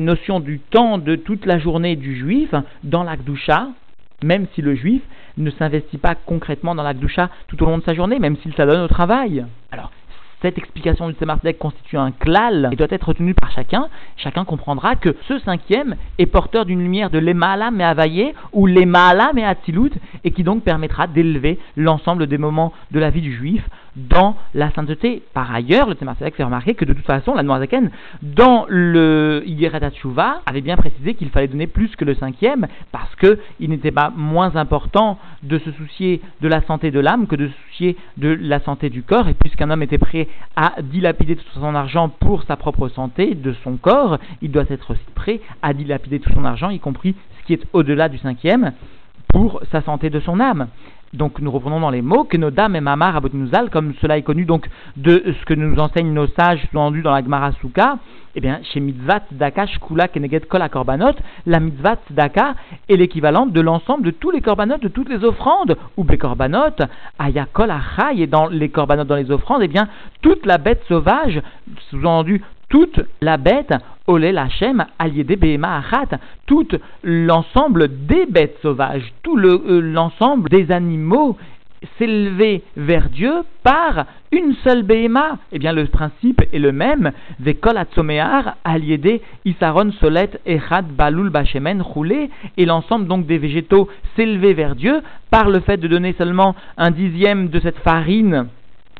notions 0.01 0.41
du 0.41 0.61
temps 0.61 0.99
de 0.99 1.17
toute 1.17 1.47
la 1.47 1.59
journée 1.59 1.97
du 1.97 2.17
juif 2.17 2.55
dans 2.85 3.03
l'Akdusha, 3.03 3.69
même 4.23 4.47
si 4.55 4.63
le 4.63 4.75
juif 4.75 5.03
ne 5.37 5.51
s'investit 5.51 5.99
pas 5.99 6.15
concrètement 6.15 6.75
dans 6.75 6.83
l'Akdusha 6.83 7.31
tout 7.47 7.63
au 7.63 7.67
long 7.67 7.79
de 7.79 7.85
sa 7.85 7.95
journée, 7.95 8.19
même 8.19 8.37
s'il 8.39 8.55
s'adonne 8.55 8.83
au 8.83 8.89
travail. 8.89 9.45
Cette 10.43 10.59
explication 10.59 11.09
du 11.09 11.15
Tzemardek 11.15 11.59
constitue 11.59 11.97
un 11.97 12.13
klal 12.13 12.69
et 12.73 12.77
doit 12.77 12.87
être 12.91 13.09
retenue 13.09 13.35
par 13.35 13.51
chacun, 13.51 13.89
chacun 14.17 14.45
comprendra 14.45 14.95
que 14.97 15.17
ce 15.27 15.39
cinquième 15.41 15.97
est 16.19 16.27
porteur 16.27 16.65
d'une 16.65 16.81
lumière 16.81 17.11
de 17.11 17.19
l'Emala 17.19 17.71
Me'avaye 17.71 18.35
ou 18.53 18.67
l'Emala 18.67 19.33
Me'atzilut 19.35 19.93
et 20.25 20.31
qui 20.31 20.45
donc 20.45 20.63
permettra 20.63 21.07
d'élever 21.07 21.59
l'ensemble 21.77 22.27
des 22.27 22.39
moments 22.39 22.73
de 22.91 23.01
la 23.01 23.11
vie 23.11 23.21
du 23.21 23.35
juif 23.35 23.63
dans 23.97 24.37
la 24.55 24.71
sainteté. 24.71 25.23
Par 25.35 25.53
ailleurs, 25.53 25.89
le 25.89 25.95
Tzemardek 25.95 26.37
fait 26.37 26.45
remarquer 26.45 26.75
que 26.75 26.85
de 26.85 26.93
toute 26.93 27.05
façon, 27.05 27.35
la 27.35 27.43
Noirzaken, 27.43 27.91
dans 28.23 28.65
le 28.69 29.43
Yigeret 29.45 29.81
avait 30.47 30.61
bien 30.61 30.77
précisé 30.77 31.15
qu'il 31.15 31.31
fallait 31.31 31.49
donner 31.49 31.67
plus 31.67 31.95
que 31.97 32.05
le 32.05 32.15
cinquième 32.15 32.67
parce 32.93 33.15
qu'il 33.17 33.71
n'était 33.71 33.91
pas 33.91 34.13
moins 34.15 34.55
important 34.57 35.19
de 35.43 35.59
se 35.59 35.73
soucier 35.73 36.21
de 36.41 36.49
la 36.49 36.63
santé 36.63 36.91
de 36.91 37.01
l'âme 37.01 37.27
que 37.27 37.37
de 37.37 37.49
se 37.49 37.53
soucier 37.69 37.97
de 38.17 38.39
la 38.41 38.61
santé 38.61 38.91
du 38.91 39.03
corps 39.03 39.29
puisqu'un 39.49 39.71
homme 39.71 39.83
était 39.83 39.99
prêt 39.99 40.29
à 40.57 40.75
dilapider 40.83 41.35
tout 41.35 41.45
son 41.55 41.75
argent 41.75 42.11
pour 42.11 42.43
sa 42.43 42.57
propre 42.57 42.89
santé, 42.89 43.35
de 43.35 43.55
son 43.65 43.79
corps, 43.79 44.19
il 44.43 44.51
doit 44.51 44.65
être 44.69 44.91
aussi 44.91 45.01
prêt 45.15 45.41
à 45.63 45.73
dilapider 45.73 46.21
tout 46.21 46.31
son 46.35 46.45
argent, 46.45 46.69
y 46.69 46.79
compris 46.79 47.15
ce 47.41 47.47
qui 47.47 47.55
est 47.55 47.67
au-delà 47.73 48.11
du 48.11 48.19
cinquième, 48.19 48.73
pour 49.29 49.63
sa 49.73 49.81
santé 49.81 50.11
de 50.11 50.21
son 50.21 50.39
âme. 50.39 50.69
Donc 51.15 51.41
nous 51.41 51.51
reprenons 51.51 51.81
dans 51.81 51.91
les 51.91 52.03
mots 52.03 52.25
que 52.25 52.37
nos 52.37 52.51
dames 52.51 52.77
et 52.77 52.81
mamar 52.81 53.17
abotinouzal, 53.17 53.71
comme 53.71 53.95
cela 54.01 54.19
est 54.19 54.23
connu 54.23 54.45
donc 54.45 54.69
de 54.97 55.23
ce 55.41 55.45
que 55.47 55.55
nous 55.55 55.79
enseignent 55.79 56.13
nos 56.13 56.27
sages 56.27 56.67
sous 56.71 57.03
dans 57.03 57.13
la 57.13 57.23
Gemara 57.23 57.53
Souka, 57.61 57.99
eh 58.35 58.41
bien 58.41 58.61
chez 58.63 58.81
mitzvah 58.81 59.21
daka 59.31 59.67
shkula 59.67 60.09
keneget 60.09 60.47
kol 60.49 60.63
korbanot, 60.71 61.15
la 61.47 61.61
mitzvah 61.61 61.97
daka 62.11 62.55
est 62.89 62.97
l'équivalente 62.97 63.53
de 63.53 63.61
l'ensemble 63.61 64.05
de 64.05 64.11
tous 64.11 64.31
les 64.31 64.43
korbanot, 64.43 64.79
de 64.79 64.89
toutes 64.89 65.09
les 65.09 65.25
offrandes, 65.25 65.77
ou 65.97 66.05
les 66.05 66.19
korbanot, 66.19 66.77
ayakol 67.19 67.71
achai, 67.71 68.21
et 68.21 68.27
dans 68.27 68.47
les 68.49 68.69
korbanot 68.69 69.05
dans 69.05 69.17
les 69.17 69.31
offrandes, 69.31 69.63
eh 69.63 69.69
bien 69.69 69.89
toute 70.21 70.45
la 70.45 70.59
bête 70.59 70.85
sauvage, 70.89 71.41
sous-entendu 71.91 72.43
toute 72.69 73.01
la 73.21 73.37
bête, 73.37 73.75
Olé 74.07 74.33
Lachem, 74.33 74.85
des 75.05 75.37
Behema 75.37 75.79
Achat, 75.79 76.19
tout 76.47 76.69
l'ensemble 77.03 78.07
des 78.07 78.27
bêtes 78.27 78.59
sauvages, 78.63 79.13
tout 79.23 79.39
euh, 79.39 79.81
l'ensemble 79.81 80.49
des 80.49 80.71
animaux 80.71 81.37
s'élever 81.99 82.63
vers 82.77 83.09
Dieu 83.09 83.33
par 83.63 84.07
une 84.33 84.55
seule 84.65 84.83
Behema. 84.83 85.39
Eh 85.53 85.59
bien, 85.59 85.73
le 85.73 85.87
principe 85.87 86.43
est 86.53 86.59
le 86.59 86.73
même. 86.73 87.13
Vekol 87.39 87.77
Atzomear, 87.77 88.57
Aliede, 88.65 89.21
Isaron, 89.45 89.93
Solet, 89.93 90.31
Echad, 90.45 90.87
Balul, 90.87 91.31
Bachemen, 91.31 91.81
Roulé, 91.81 92.31
et 92.57 92.67
l'ensemble 92.67 93.07
donc 93.07 93.27
des 93.27 93.39
végétaux 93.39 93.89
s'élever 94.17 94.55
vers 94.55 94.75
Dieu 94.75 95.03
par 95.31 95.51
le 95.51 95.61
fait 95.61 95.77
de 95.77 95.89
donner 95.89 96.15
seulement 96.19 96.57
un 96.77 96.91
dixième 96.91 97.49
de 97.49 97.61
cette 97.61 97.79
farine 97.79 98.49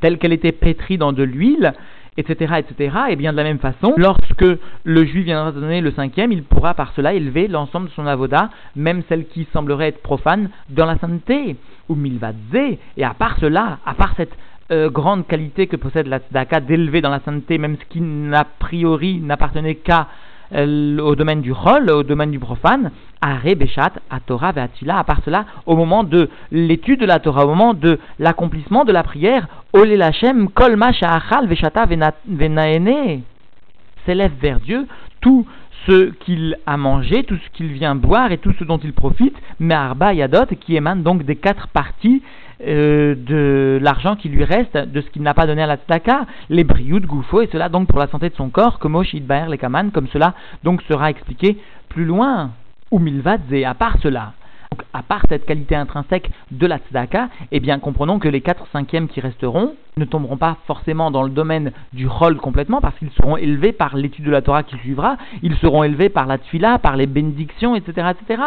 telle 0.01 0.19
qu'elle 0.19 0.33
était 0.33 0.53
pétrie 0.53 0.99
dans 0.99 1.13
de 1.13 1.23
l'huile, 1.23 1.73
etc., 2.19 2.55
etc. 2.59 2.97
Et 3.11 3.17
bien 3.17 3.33
de 3.33 3.39
la 3.39 3.45
même 3.45 3.61
façon, 3.61 3.95
lorsque 3.97 4.59
le 4.85 5.05
juif 5.07 5.25
viendra 5.25 5.53
donner 5.53 5.81
le 5.81 5.93
cinquième, 5.93 6.33
il 6.33 6.43
pourra 6.43 6.75
par 6.75 6.93
cela 6.95 7.15
élever 7.15 7.49
l'ensemble 7.49 7.89
de 7.89 7.93
son 7.93 8.07
avoda, 8.07 8.51
même 8.77 9.03
celle 9.09 9.27
qui 9.27 9.47
semblerait 9.53 9.89
être 9.89 10.03
profane, 10.03 10.51
dans 10.69 10.85
la 10.85 10.99
sainteté. 10.99 11.57
Ou 11.89 11.95
milvadze, 11.95 12.77
et 12.97 13.05
à 13.05 13.15
part 13.15 13.39
cela, 13.39 13.79
à 13.87 13.95
part 13.95 14.13
cette 14.17 14.37
euh, 14.71 14.91
grande 14.91 15.27
qualité 15.27 15.67
que 15.67 15.77
possède 15.77 16.09
la 16.09 16.19
tzedaka 16.19 16.61
d'élever 16.61 17.01
dans 17.01 17.09
la 17.09 17.21
sainteté, 17.21 17.57
même 17.57 17.77
ce 17.81 17.85
qui 17.87 18.03
n'a 18.03 18.45
priori 18.45 19.21
n'appartenait 19.21 19.77
qu'à 19.77 20.09
au 20.55 21.15
domaine 21.15 21.41
du 21.41 21.53
rôle, 21.53 21.91
au 21.91 22.03
domaine 22.03 22.31
du 22.31 22.39
profane, 22.39 22.91
Are 23.21 23.43
Beshat, 23.57 23.93
à 24.11 24.21
Torah, 24.21 24.53
à 24.55 25.05
part 25.05 25.21
cela, 25.25 25.45
au 25.67 25.77
moment 25.77 26.05
de 26.05 26.31
l'étude 26.51 27.01
de 27.01 27.07
la 27.07 27.19
Torah, 27.19 27.45
au 27.45 27.49
moment 27.49 27.75
de 27.75 27.99
l'accomplissement 28.19 28.85
de 28.85 28.93
la 28.93 29.03
prière, 29.03 29.47
Ole 29.73 29.95
Lachem, 29.95 30.49
Kol 30.51 30.81
Achal 30.83 31.47
Veshata 31.47 31.85
Venaene, 32.27 33.23
s'élève 34.07 34.33
vers 34.41 34.61
Dieu 34.61 34.87
tout 35.21 35.47
ce 35.87 36.11
qu'il 36.11 36.57
a 36.67 36.77
mangé, 36.77 37.25
tout 37.25 37.37
ce 37.37 37.51
qu'il 37.57 37.69
vient 37.69 37.95
boire 37.95 38.33
et 38.33 38.39
tout 38.39 38.53
ce 38.59 38.65
dont 38.65 38.79
il 38.79 38.93
profite, 38.93 39.37
mais 39.61 39.75
Arba 39.75 40.15
Yadot, 40.15 40.47
qui 40.61 40.77
émane 40.77 41.03
donc 41.03 41.25
des 41.25 41.37
quatre 41.37 41.69
parties 41.69 42.23
euh, 42.67 43.15
de 43.15 43.79
l'argent 43.81 44.17
qui 44.17 44.29
lui 44.29 44.45
reste, 44.45 44.77
de 44.77 45.01
ce 45.01 45.09
qu'il 45.11 45.23
n'a 45.23 45.35
pas 45.35 45.47
donné 45.47 45.63
à 45.63 45.67
la 45.67 45.77
tzedaka, 45.77 46.27
les 46.51 46.65
de 46.65 47.07
goufo, 47.07 47.43
et 47.43 47.49
cela 47.53 47.69
donc 47.69 47.89
pour 47.89 47.99
la 47.99 48.09
santé 48.09 48.29
de 48.31 48.35
son 48.35 48.51
corps, 48.51 48.79
comme 48.79 49.01
Baer 49.23 49.49
les 49.49 49.59
kaman, 49.59 49.91
comme 49.93 50.09
cela 50.09 50.35
donc 50.65 50.83
sera 50.83 51.11
expliqué 51.11 51.59
plus 51.89 52.05
loin. 52.05 52.51
Ou 52.91 52.99
milvadze, 52.99 53.65
à 53.67 53.75
part 53.75 53.99
cela, 54.03 54.33
donc, 54.71 54.83
à 54.93 55.03
part 55.03 55.23
cette 55.29 55.47
qualité 55.47 55.75
intrinsèque 55.75 56.31
de 56.51 56.67
la 56.67 56.79
tzedaka, 56.79 57.31
eh 57.53 57.61
bien, 57.61 57.79
comprenons 57.79 58.19
que 58.19 58.29
les 58.29 58.43
4 58.43 58.67
cinquièmes 58.73 59.09
qui 59.09 59.21
resteront 59.21 59.75
ne 59.97 60.05
tomberont 60.05 60.37
pas 60.37 60.59
forcément 60.67 61.11
dans 61.11 61.23
le 61.23 61.31
domaine 61.31 61.73
du 61.93 62.07
rôle 62.07 62.37
complètement, 62.37 62.81
parce 62.81 62.97
qu'ils 62.99 63.11
seront 63.13 63.37
élevés 63.37 63.73
par 63.73 63.97
l'étude 63.97 64.27
de 64.27 64.31
la 64.31 64.43
Torah 64.43 64.63
qui 64.63 64.77
suivra, 64.79 65.17
ils 65.43 65.57
seront 65.57 65.85
élevés 65.85 66.11
par 66.11 66.27
la 66.27 66.39
tfila, 66.39 66.79
par 66.79 66.97
les 66.97 67.07
bénédictions, 67.07 67.77
etc., 67.77 68.09
etc. 68.11 68.43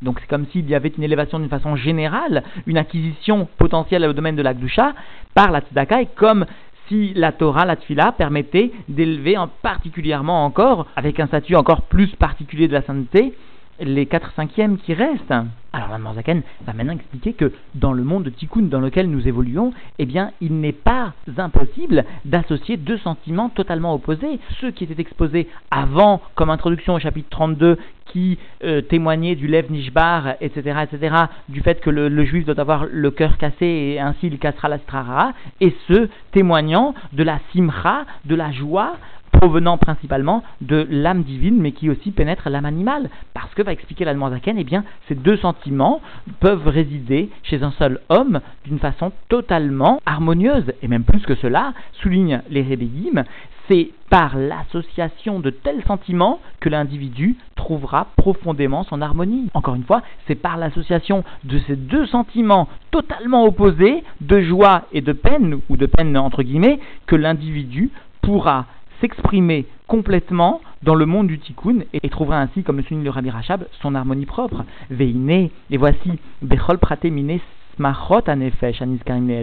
Donc 0.00 0.20
c'est 0.20 0.28
comme 0.28 0.46
s'il 0.46 0.68
y 0.68 0.76
avait 0.76 0.92
une 0.96 1.02
élévation 1.02 1.40
d'une 1.40 1.48
façon 1.48 1.74
générale, 1.74 2.44
une 2.66 2.78
acquisition 2.78 3.48
potentielle 3.58 4.04
au 4.04 4.12
domaine 4.12 4.36
de 4.36 4.42
la 4.42 4.54
Gdusha 4.54 4.94
par 5.34 5.50
la 5.50 5.60
tzedaka, 5.60 6.02
et 6.02 6.08
comme 6.14 6.46
si 6.86 7.12
la 7.14 7.32
Torah, 7.32 7.66
la 7.66 7.76
Tfila, 7.76 8.12
permettait 8.12 8.70
d'élever 8.88 9.36
en 9.36 9.48
particulièrement 9.48 10.44
encore, 10.44 10.86
avec 10.96 11.20
un 11.20 11.26
statut 11.26 11.56
encore 11.56 11.82
plus 11.82 12.08
particulier 12.16 12.68
de 12.68 12.72
la 12.72 12.82
sainteté, 12.82 13.34
les 13.80 14.06
4 14.06 14.32
cinquièmes 14.34 14.78
qui 14.78 14.94
restent. 14.94 15.34
Alors 15.72 15.90
la 15.90 15.98
Morzaken 15.98 16.42
va 16.66 16.72
maintenant 16.72 16.94
expliquer 16.94 17.34
que 17.34 17.52
dans 17.74 17.92
le 17.92 18.02
monde 18.02 18.24
de 18.24 18.30
Tikkun 18.30 18.62
dans 18.62 18.80
lequel 18.80 19.10
nous 19.10 19.28
évoluons, 19.28 19.72
eh 19.98 20.06
bien, 20.06 20.32
il 20.40 20.60
n'est 20.60 20.72
pas 20.72 21.12
impossible 21.36 22.04
d'associer 22.24 22.78
deux 22.78 22.96
sentiments 22.98 23.50
totalement 23.50 23.94
opposés. 23.94 24.40
Ceux 24.60 24.70
qui 24.70 24.84
étaient 24.84 25.00
exposés 25.00 25.46
avant, 25.70 26.22
comme 26.34 26.48
introduction 26.50 26.94
au 26.94 26.98
chapitre 26.98 27.28
32, 27.30 27.76
qui 28.06 28.38
euh, 28.64 28.80
témoignaient 28.80 29.34
du 29.34 29.46
Lev 29.46 29.70
Nishbar, 29.70 30.34
etc., 30.40 30.84
etc., 30.90 31.14
du 31.48 31.60
fait 31.60 31.80
que 31.80 31.90
le, 31.90 32.24
juif 32.24 32.46
doit 32.46 32.58
avoir 32.58 32.86
le 32.90 33.10
cœur 33.10 33.36
cassé 33.36 33.66
et 33.66 34.00
ainsi 34.00 34.28
il 34.28 34.38
cassera 34.38 34.68
la 34.68 34.78
strara, 34.78 35.32
et 35.60 35.74
ceux 35.86 36.08
témoignant 36.32 36.94
de 37.12 37.22
la 37.22 37.38
simcha, 37.52 38.06
de 38.24 38.34
la 38.34 38.50
joie, 38.52 38.96
provenant 39.38 39.78
principalement 39.78 40.42
de 40.60 40.84
l'âme 40.90 41.22
divine, 41.22 41.60
mais 41.60 41.70
qui 41.70 41.88
aussi 41.88 42.10
pénètre 42.10 42.50
l'âme 42.50 42.64
animale. 42.64 43.08
Parce 43.34 43.54
que, 43.54 43.62
va 43.62 43.72
expliquer 43.72 44.04
la 44.04 44.18
Zaken, 44.18 44.58
eh 44.58 44.64
bien, 44.64 44.82
ces 45.06 45.14
deux 45.14 45.36
sentiments 45.36 46.00
peuvent 46.40 46.66
résider 46.66 47.30
chez 47.44 47.62
un 47.62 47.70
seul 47.72 48.00
homme 48.08 48.40
d'une 48.64 48.80
façon 48.80 49.12
totalement 49.28 50.00
harmonieuse. 50.06 50.72
Et 50.82 50.88
même 50.88 51.04
plus 51.04 51.22
que 51.22 51.36
cela, 51.36 51.72
souligne 52.02 52.42
les 52.50 52.62
Rébéim, 52.62 53.24
c'est 53.68 53.90
par 54.10 54.36
l'association 54.36 55.38
de 55.38 55.50
tels 55.50 55.84
sentiments 55.86 56.40
que 56.58 56.68
l'individu 56.68 57.36
trouvera 57.54 58.08
profondément 58.16 58.82
son 58.82 59.00
harmonie. 59.00 59.50
Encore 59.54 59.76
une 59.76 59.84
fois, 59.84 60.02
c'est 60.26 60.34
par 60.34 60.56
l'association 60.56 61.22
de 61.44 61.60
ces 61.68 61.76
deux 61.76 62.06
sentiments 62.06 62.66
totalement 62.90 63.44
opposés, 63.44 64.02
de 64.20 64.40
joie 64.40 64.86
et 64.92 65.00
de 65.00 65.12
peine, 65.12 65.60
ou 65.68 65.76
de 65.76 65.86
peine 65.86 66.16
entre 66.16 66.42
guillemets, 66.42 66.80
que 67.06 67.14
l'individu 67.14 67.90
pourra 68.22 68.66
s'exprimer 69.00 69.66
complètement 69.86 70.60
dans 70.82 70.94
le 70.94 71.06
monde 71.06 71.26
du 71.28 71.38
tikkun 71.38 71.80
et, 71.92 72.08
trouvera 72.08 72.40
ainsi, 72.40 72.62
comme 72.62 72.78
le 72.78 72.82
souligne 72.82 73.04
le 73.04 73.10
Rabbi 73.10 73.30
Rachab, 73.30 73.66
son 73.80 73.94
harmonie 73.94 74.26
propre. 74.26 74.64
Veine, 74.90 75.48
et 75.70 75.76
voici, 75.76 76.12
Bechol 76.42 76.78
Pratemine 76.78 77.38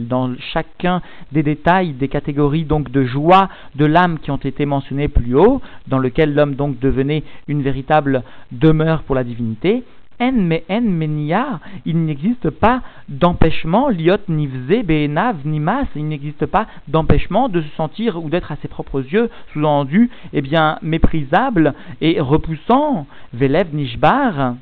dans 0.02 0.36
chacun 0.54 1.02
des 1.32 1.44
détails, 1.44 1.94
des 1.94 2.08
catégories 2.08 2.66
donc 2.66 2.92
de 2.92 3.04
joie 3.04 3.50
de 3.76 3.86
l'âme 3.86 4.20
qui 4.20 4.32
ont 4.32 4.38
été 4.38 4.66
mentionnées 4.66 5.08
plus 5.08 5.36
haut, 5.36 5.62
dans 5.88 6.00
lequel 6.00 6.34
l'homme 6.34 6.56
donc 6.56 6.80
devenait 6.80 7.24
une 7.48 7.62
véritable 7.62 8.24
demeure 8.52 9.04
pour 9.04 9.16
la 9.16 9.24
divinité, 9.24 9.84
en 10.20 10.32
me 10.32 10.60
en 10.70 10.82
menia, 10.82 11.60
il 11.86 12.04
n'existe 12.06 12.50
pas 12.50 12.82
d'empêchement, 13.10 13.90
liot 13.90 14.18
nivze 14.28 14.84
be'enav 14.86 15.38
nimas, 15.46 15.86
il 15.96 16.08
n'existe 16.08 16.46
pas 16.46 16.68
d'empêchement 16.88 17.50
de 17.50 17.62
se 17.62 17.76
sentir 17.76 18.24
ou 18.24 18.30
d'être 18.30 18.52
à 18.52 18.58
ses 18.62 18.68
propres 18.68 19.02
yeux, 19.02 19.30
sous-entendu, 19.54 20.10
eh 20.34 20.42
bien, 20.42 20.78
méprisable 20.82 21.74
et 22.02 22.20
repoussant, 22.20 23.08
velev 23.34 23.74
nishbar, 23.74 24.56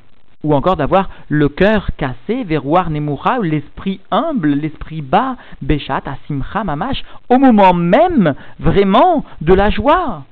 ou 0.44 0.54
encore 0.54 0.76
d'avoir 0.76 1.10
le 1.30 1.48
cœur 1.50 1.90
cassé, 1.98 2.44
verroir 2.44 2.90
nemura, 2.90 3.40
l'esprit 3.40 4.02
humble, 4.12 4.50
l'esprit 4.50 5.02
bas, 5.02 5.38
bechat, 5.62 6.02
asimcha, 6.06 6.64
mamash, 6.64 7.04
au 7.30 7.38
moment 7.38 7.74
même, 7.74 8.36
vraiment, 8.60 9.24
de 9.42 9.54
la 9.54 9.70
joie. 9.70 10.26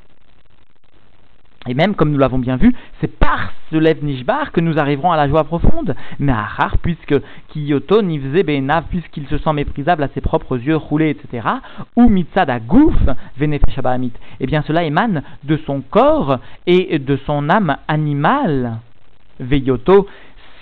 Et 1.68 1.76
même, 1.76 1.94
comme 1.94 2.12
nous 2.12 2.18
l'avons 2.18 2.40
bien 2.40 2.56
vu, 2.56 2.74
c'est 3.00 3.20
par 3.20 3.54
ce 3.72 3.76
Lev 3.78 4.04
Nishbar 4.04 4.52
que 4.52 4.62
nous 4.62 4.80
arriverons 4.80 5.12
à 5.12 5.18
la 5.18 5.28
joie 5.28 5.44
profonde. 5.44 5.96
Mais 6.20 6.32
Achar, 6.32 6.78
puisque 6.80 7.16
Kiyoto 7.50 8.02
Nivze 8.02 8.44
Benav, 8.44 8.86
puisqu'il 8.90 9.28
se 9.28 9.38
sent 9.38 9.54
méprisable 9.54 10.04
à 10.04 10.08
ses 10.08 10.22
propres 10.22 10.58
yeux 10.58 10.76
roulés, 10.76 11.10
etc., 11.10 11.48
ou 11.96 12.10
Mitzad 12.10 12.50
Agouf 12.50 12.96
Venefesh 13.38 13.80
eh 14.40 14.46
bien 14.48 14.64
cela 14.64 14.84
émane 14.84 15.24
de 15.44 15.58
son 15.66 15.82
corps 15.82 16.40
et 16.66 17.00
de 17.00 17.18
son 17.26 17.50
âme 17.50 17.78
animale. 17.88 18.80
Veyoto 19.40 20.08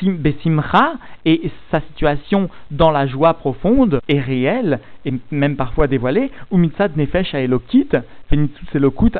Besimcha 0.01 0.94
et 1.25 1.51
sa 1.72 1.82
situation 1.82 2.50
dans 2.72 2.91
la 2.91 3.08
joie 3.08 3.34
profonde 3.34 4.00
est 4.08 4.20
réelle 4.20 4.79
et 5.06 5.13
même 5.32 5.56
parfois 5.56 5.88
dévoilée, 5.88 6.32
ou 6.51 6.58
nefesh 6.58 7.36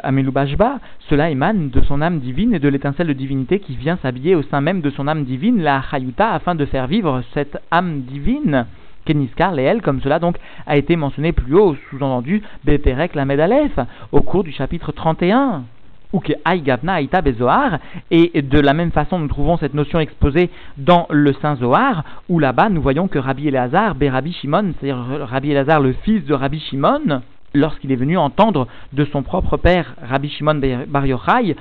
amelubashba, 0.04 0.80
cela 1.10 1.30
émane 1.30 1.70
de 1.70 1.82
son 1.82 2.02
âme 2.02 2.20
divine 2.20 2.54
et 2.54 2.60
de 2.60 2.70
l'étincelle 2.70 3.08
de 3.08 3.14
divinité 3.14 3.60
qui 3.60 3.76
vient 3.76 3.98
s'habiller 4.02 4.36
au 4.36 4.44
sein 4.44 4.62
même 4.62 4.82
de 4.82 4.90
son 4.90 5.08
âme 5.08 5.24
divine, 5.24 5.62
la 5.62 5.82
chayuta, 5.82 6.32
afin 6.32 6.56
de 6.56 6.66
faire 6.66 6.88
vivre 6.88 7.24
cette 7.34 7.58
âme 7.72 8.02
divine. 8.02 8.66
Keniskar, 9.06 9.58
elle, 9.58 9.82
comme 9.82 10.02
cela 10.02 10.20
donc 10.20 10.38
a 10.68 10.78
été 10.78 10.96
mentionné 10.96 11.32
plus 11.32 11.56
haut, 11.56 11.76
sous-entendu, 11.90 12.44
Beperek 12.64 13.16
la 13.16 13.26
Medalef, 13.26 13.80
au 14.12 14.22
cours 14.22 14.44
du 14.44 14.52
chapitre 14.52 14.92
31 14.92 15.64
ou 16.12 16.20
que 16.20 16.34
Aïta 16.44 17.22
Bezoar, 17.22 17.80
et 18.10 18.42
de 18.42 18.60
la 18.60 18.74
même 18.74 18.92
façon 18.92 19.20
nous 19.20 19.28
trouvons 19.28 19.58
cette 19.58 19.74
notion 19.74 20.00
exposée 20.00 20.50
dans 20.78 21.06
le 21.10 21.34
Saint 21.34 21.56
Zohar, 21.56 22.04
où 22.30 22.40
là-bas 22.40 22.70
nous 22.70 22.82
voyons 22.82 23.08
que 23.08 23.20
Rabbi 23.20 23.48
Elazar, 23.48 23.96
Rabbi 24.00 24.34
Shimon, 24.34 24.74
c'est-à-dire 24.80 25.28
Rabbi 25.28 25.52
Elazar 25.52 25.80
le 25.80 25.94
fils 25.94 26.26
de 26.26 26.34
Rabbi 26.34 26.60
Shimon, 26.60 27.22
lorsqu'il 27.54 27.92
est 27.92 27.96
venu 27.96 28.18
entendre 28.18 28.68
de 28.94 29.06
son 29.06 29.24
propre 29.24 29.58
père, 29.58 29.96
Rabbi 30.02 30.30
Shimon 30.30 30.62
Bar 30.88 31.06
Yochai, 31.06 31.56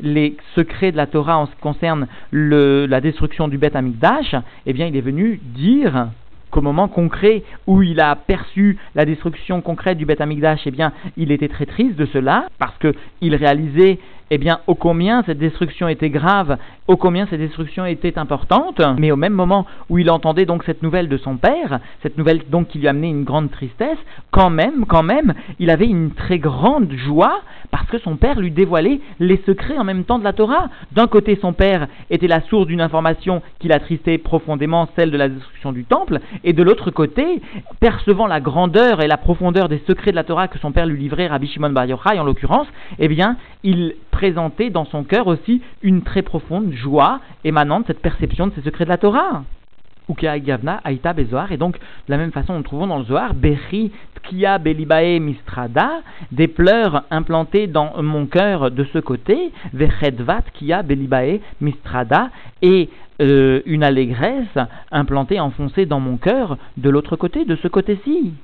les 0.00 0.36
secrets 0.56 0.90
de 0.90 0.96
la 0.96 1.06
Torah 1.06 1.38
en 1.38 1.46
ce 1.46 1.52
qui 1.52 1.60
concerne 1.60 2.08
la 2.32 3.00
destruction 3.00 3.46
du 3.46 3.58
Beth 3.58 3.76
Amikdash, 3.76 4.34
eh 4.66 4.72
bien 4.72 4.86
il 4.86 4.96
est 4.96 5.00
venu 5.00 5.40
dire 5.42 6.08
qu'au 6.52 6.60
moment 6.60 6.86
concret 6.86 7.42
où 7.66 7.82
il 7.82 7.98
a 7.98 8.14
perçu 8.14 8.78
la 8.94 9.04
destruction 9.04 9.60
concrète 9.60 9.98
du 9.98 10.06
Beth 10.06 10.20
Amikdash, 10.20 10.60
eh 10.66 10.70
bien, 10.70 10.92
il 11.16 11.32
était 11.32 11.48
très 11.48 11.66
triste 11.66 11.96
de 11.96 12.06
cela, 12.06 12.46
parce 12.58 12.76
qu'il 12.78 13.34
réalisait 13.34 13.98
eh 14.34 14.38
bien, 14.38 14.60
ô 14.66 14.74
combien 14.74 15.22
cette 15.24 15.36
destruction 15.36 15.88
était 15.88 16.08
grave, 16.08 16.56
ô 16.88 16.96
combien 16.96 17.26
cette 17.26 17.38
destruction 17.38 17.84
était 17.84 18.16
importante, 18.16 18.80
mais 18.98 19.12
au 19.12 19.16
même 19.16 19.34
moment 19.34 19.66
où 19.90 19.98
il 19.98 20.10
entendait 20.10 20.46
donc 20.46 20.64
cette 20.64 20.82
nouvelle 20.82 21.10
de 21.10 21.18
son 21.18 21.36
père, 21.36 21.80
cette 22.02 22.16
nouvelle 22.16 22.40
donc 22.48 22.68
qui 22.68 22.78
lui 22.78 22.88
amenait 22.88 23.10
une 23.10 23.24
grande 23.24 23.50
tristesse, 23.50 23.98
quand 24.30 24.48
même, 24.48 24.86
quand 24.86 25.02
même, 25.02 25.34
il 25.58 25.68
avait 25.68 25.86
une 25.86 26.12
très 26.12 26.38
grande 26.38 26.90
joie 26.92 27.42
parce 27.70 27.86
que 27.88 27.98
son 27.98 28.16
père 28.16 28.40
lui 28.40 28.50
dévoilait 28.50 29.00
les 29.20 29.36
secrets 29.44 29.76
en 29.76 29.84
même 29.84 30.04
temps 30.04 30.18
de 30.18 30.24
la 30.24 30.32
Torah. 30.32 30.70
D'un 30.92 31.08
côté, 31.08 31.38
son 31.38 31.52
père 31.52 31.86
était 32.08 32.26
la 32.26 32.40
source 32.40 32.66
d'une 32.66 32.80
information 32.80 33.42
qui 33.58 33.68
l'attristait 33.68 34.16
profondément, 34.16 34.88
celle 34.96 35.10
de 35.10 35.18
la 35.18 35.28
destruction 35.28 35.72
du 35.72 35.84
temple, 35.84 36.20
et 36.42 36.54
de 36.54 36.62
l'autre 36.62 36.90
côté, 36.90 37.42
percevant 37.80 38.26
la 38.26 38.40
grandeur 38.40 39.02
et 39.02 39.08
la 39.08 39.18
profondeur 39.18 39.68
des 39.68 39.82
secrets 39.86 40.10
de 40.10 40.16
la 40.16 40.24
Torah 40.24 40.48
que 40.48 40.58
son 40.58 40.72
père 40.72 40.86
lui 40.86 40.98
livrait, 40.98 41.26
Rabbi 41.26 41.48
Shimon 41.48 41.70
Bar 41.70 41.84
Yochai 41.84 42.18
en 42.18 42.24
l'occurrence, 42.24 42.66
eh 42.98 43.08
bien, 43.08 43.36
il 43.62 43.94
présenter 44.22 44.70
dans 44.70 44.84
son 44.84 45.02
cœur 45.02 45.26
aussi 45.26 45.60
une 45.82 46.02
très 46.02 46.22
profonde 46.22 46.70
joie 46.70 47.18
émanant 47.42 47.80
de 47.80 47.86
cette 47.86 48.00
perception 48.00 48.46
de 48.46 48.52
ces 48.54 48.60
secrets 48.62 48.84
de 48.84 48.90
la 48.90 48.96
Torah. 48.96 49.42
Gavna, 50.08 50.80
Aïta 50.84 51.12
Bezoar, 51.12 51.50
et 51.50 51.56
donc 51.56 51.76
de 51.76 51.80
la 52.08 52.18
même 52.18 52.30
façon 52.30 52.54
nous 52.54 52.62
trouvons 52.62 52.86
dans 52.86 52.98
le 52.98 53.04
Zohar, 53.04 53.34
Bechi 53.34 53.90
Tkia 54.22 54.58
Belibae 54.58 55.18
Mistrada, 55.18 56.02
des 56.30 56.46
pleurs 56.46 57.02
implantés 57.10 57.66
dans 57.66 58.00
mon 58.00 58.26
cœur 58.26 58.70
de 58.70 58.84
ce 58.92 59.00
côté, 59.00 59.50
Vechedvat 59.72 60.42
Kia 60.54 60.84
Belibae 60.84 61.40
Mistrada, 61.60 62.30
et 62.60 62.90
euh, 63.20 63.60
une 63.66 63.82
allégresse 63.82 64.56
implantée, 64.92 65.40
enfoncée 65.40 65.86
dans 65.86 65.98
mon 65.98 66.16
cœur 66.16 66.58
de 66.76 66.90
l'autre 66.90 67.16
côté, 67.16 67.44
de 67.44 67.56
ce 67.56 67.66
côté-ci. 67.66 68.34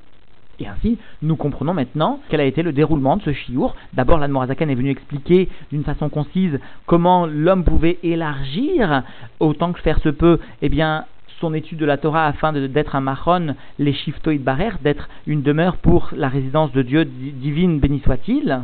Et 0.60 0.66
ainsi, 0.66 0.98
nous 1.22 1.36
comprenons 1.36 1.72
maintenant 1.72 2.20
quel 2.28 2.40
a 2.40 2.44
été 2.44 2.62
le 2.62 2.72
déroulement 2.72 3.16
de 3.16 3.22
ce 3.22 3.32
chiour. 3.32 3.76
D'abord, 3.92 4.18
l'Admorazakan 4.18 4.68
est 4.68 4.74
venu 4.74 4.90
expliquer 4.90 5.48
d'une 5.70 5.84
façon 5.84 6.08
concise 6.08 6.58
comment 6.86 7.26
l'homme 7.26 7.64
pouvait 7.64 7.98
élargir, 8.02 9.02
autant 9.38 9.72
que 9.72 9.80
faire 9.80 10.00
se 10.00 10.08
peut, 10.08 10.40
eh 10.62 10.68
bien, 10.68 11.04
son 11.40 11.54
étude 11.54 11.78
de 11.78 11.86
la 11.86 11.96
Torah 11.96 12.26
afin 12.26 12.52
d'être 12.52 12.96
un 12.96 13.00
maron, 13.00 13.54
les 13.78 13.92
shiftoïd 13.92 14.42
barer, 14.42 14.72
d'être 14.82 15.08
une 15.26 15.42
demeure 15.42 15.76
pour 15.76 16.10
la 16.16 16.28
résidence 16.28 16.72
de 16.72 16.82
Dieu 16.82 17.04
divine, 17.04 17.78
béni 17.78 18.00
soit-il. 18.00 18.60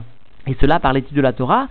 Et 0.47 0.57
cela 0.61 0.81
par 0.81 0.93
l'étude 0.93 1.17
de 1.17 1.23
la 1.23 1.33
Torah, 1.33 1.69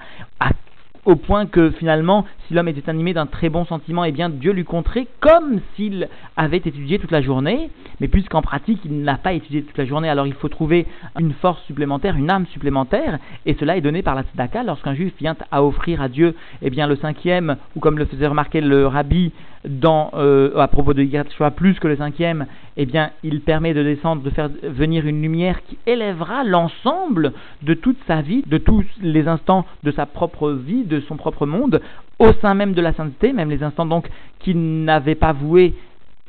au 1.05 1.15
point 1.15 1.45
que 1.45 1.71
finalement, 1.71 2.25
si 2.47 2.53
l'homme 2.53 2.67
était 2.67 2.89
animé 2.89 3.13
d'un 3.13 3.25
très 3.25 3.49
bon 3.49 3.65
sentiment, 3.65 4.03
eh 4.05 4.11
bien 4.11 4.29
Dieu 4.29 4.51
lui 4.51 4.63
compterait 4.63 5.07
comme 5.19 5.59
s'il 5.75 6.07
avait 6.37 6.57
étudié 6.57 6.99
toute 6.99 7.11
la 7.11 7.21
journée, 7.21 7.69
mais 7.99 8.07
puisqu'en 8.07 8.41
pratique 8.41 8.79
il 8.85 9.01
n'a 9.01 9.17
pas 9.17 9.33
étudié 9.33 9.63
toute 9.63 9.77
la 9.77 9.85
journée, 9.85 10.09
alors 10.09 10.27
il 10.27 10.33
faut 10.33 10.49
trouver 10.49 10.85
une 11.19 11.33
force 11.33 11.61
supplémentaire, 11.63 12.15
une 12.15 12.29
âme 12.29 12.45
supplémentaire, 12.47 13.19
et 13.45 13.55
cela 13.59 13.77
est 13.77 13.81
donné 13.81 14.01
par 14.01 14.15
la 14.15 14.23
tzedaka. 14.23 14.63
Lorsqu'un 14.63 14.93
juif 14.93 15.13
vient 15.19 15.35
à 15.51 15.63
offrir 15.63 16.01
à 16.01 16.09
Dieu 16.09 16.35
eh 16.61 16.69
bien 16.69 16.87
le 16.87 16.95
cinquième, 16.95 17.57
ou 17.75 17.79
comme 17.79 17.97
le 17.97 18.05
faisait 18.05 18.27
remarquer 18.27 18.61
le 18.61 18.87
rabbi 18.87 19.31
dans, 19.67 20.11
euh, 20.15 20.57
à 20.57 20.67
propos 20.67 20.93
de 20.93 21.03
Yirat 21.03 21.51
plus 21.55 21.79
que 21.79 21.87
le 21.87 21.95
cinquième, 21.95 22.45
eh 22.77 22.85
bien, 22.85 23.11
il 23.23 23.41
permet 23.41 23.73
de 23.73 23.83
descendre, 23.83 24.21
de 24.21 24.29
faire 24.29 24.49
venir 24.63 25.05
une 25.05 25.21
lumière 25.21 25.63
qui 25.63 25.77
élèvera 25.85 26.43
l'ensemble 26.43 27.33
de 27.61 27.73
toute 27.73 27.97
sa 28.07 28.21
vie, 28.21 28.43
de 28.45 28.57
tous 28.57 28.83
les 29.01 29.27
instants 29.27 29.65
de 29.83 29.91
sa 29.91 30.05
propre 30.05 30.51
vie, 30.51 30.83
de 30.83 30.99
son 31.01 31.15
propre 31.15 31.45
monde, 31.45 31.81
au 32.19 32.31
sein 32.41 32.53
même 32.53 32.73
de 32.73 32.81
la 32.81 32.93
sainteté, 32.93 33.33
même 33.33 33.49
les 33.49 33.63
instants 33.63 33.85
donc 33.85 34.09
qu'il 34.39 34.83
n'avait 34.83 35.15
pas 35.15 35.33
voué 35.33 35.73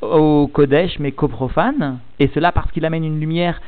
au 0.00 0.48
Kodesh, 0.52 0.98
mais 0.98 1.12
qu'au 1.12 1.28
profane, 1.28 1.98
et 2.18 2.28
cela 2.28 2.52
parce 2.52 2.70
qu'il 2.72 2.84
amène 2.84 3.04
une 3.04 3.20
lumière, 3.20 3.60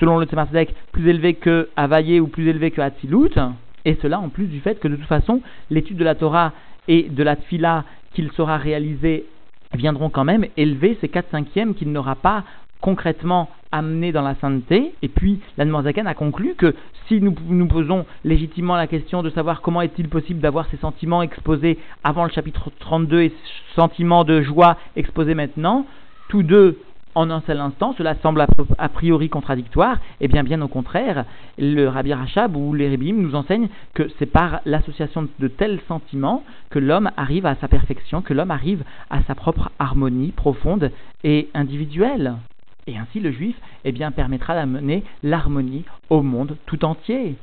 selon 0.00 0.18
le 0.18 0.26
Tzemar 0.26 0.48
plus 0.92 1.08
élevée 1.08 1.34
que 1.34 1.68
Havaïe 1.76 2.20
ou 2.20 2.26
plus 2.26 2.48
élevée 2.48 2.70
que 2.70 2.80
Hatzilut, 2.80 3.38
et 3.84 3.96
cela 4.02 4.18
en 4.18 4.28
plus 4.28 4.46
du 4.46 4.60
fait 4.60 4.80
que 4.80 4.88
de 4.88 4.96
toute 4.96 5.06
façon, 5.06 5.42
l'étude 5.70 5.96
de 5.96 6.04
la 6.04 6.14
Torah 6.14 6.52
et 6.88 7.04
de 7.04 7.22
la 7.22 7.36
Tfila 7.36 7.84
qu'il 8.16 8.32
sera 8.32 8.56
réalisé 8.56 9.26
viendront 9.74 10.08
quand 10.08 10.24
même 10.24 10.46
élever 10.56 10.96
ces 11.02 11.08
4 11.08 11.30
cinquièmes 11.30 11.74
qu'il 11.74 11.92
n'aura 11.92 12.14
pas 12.16 12.44
concrètement 12.80 13.50
amené 13.72 14.10
dans 14.10 14.22
la 14.22 14.34
sainteté. 14.36 14.94
Et 15.02 15.08
puis, 15.08 15.40
l'Anne 15.58 15.74
a 16.06 16.14
conclu 16.14 16.54
que 16.54 16.74
si 17.06 17.20
nous 17.20 17.34
nous 17.46 17.68
posons 17.68 18.06
légitimement 18.24 18.76
la 18.76 18.86
question 18.86 19.22
de 19.22 19.28
savoir 19.28 19.60
comment 19.60 19.82
est-il 19.82 20.08
possible 20.08 20.40
d'avoir 20.40 20.66
ces 20.70 20.78
sentiments 20.78 21.20
exposés 21.20 21.78
avant 22.04 22.24
le 22.24 22.30
chapitre 22.30 22.70
32 22.78 23.20
et 23.20 23.32
sentiments 23.74 24.24
de 24.24 24.40
joie 24.40 24.78
exposés 24.96 25.34
maintenant, 25.34 25.84
tous 26.30 26.42
deux 26.42 26.78
en 27.16 27.30
un 27.30 27.40
seul 27.46 27.58
instant, 27.60 27.94
cela 27.96 28.14
semble 28.22 28.46
a 28.78 28.88
priori 28.90 29.30
contradictoire, 29.30 29.96
et 30.20 30.28
bien 30.28 30.44
bien 30.44 30.60
au 30.60 30.68
contraire, 30.68 31.24
le 31.58 31.88
Rabbi 31.88 32.12
Rachab 32.12 32.54
ou 32.54 32.74
les 32.74 32.94
nous 32.96 33.34
enseignent 33.34 33.68
que 33.94 34.08
c'est 34.18 34.26
par 34.26 34.60
l'association 34.66 35.26
de 35.38 35.48
tels 35.48 35.80
sentiments 35.88 36.44
que 36.68 36.78
l'homme 36.78 37.10
arrive 37.16 37.46
à 37.46 37.56
sa 37.56 37.68
perfection, 37.68 38.20
que 38.20 38.34
l'homme 38.34 38.50
arrive 38.50 38.84
à 39.08 39.22
sa 39.22 39.34
propre 39.34 39.70
harmonie 39.78 40.32
profonde 40.32 40.92
et 41.24 41.48
individuelle. 41.54 42.34
Et 42.86 42.98
ainsi 42.98 43.18
le 43.18 43.32
juif 43.32 43.56
eh 43.84 43.92
bien, 43.92 44.10
permettra 44.10 44.54
d'amener 44.54 45.02
l'harmonie 45.22 45.84
au 46.10 46.22
monde 46.22 46.56
tout 46.66 46.84
entier. 46.84 47.36